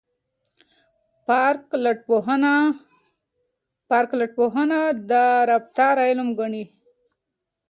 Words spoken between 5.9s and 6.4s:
علم